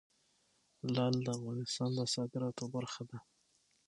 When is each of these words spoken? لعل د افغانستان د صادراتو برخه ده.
لعل 0.93 1.15
د 1.25 1.27
افغانستان 1.37 1.89
د 1.97 1.99
صادراتو 2.13 2.63
برخه 2.75 3.01
ده. 3.09 3.17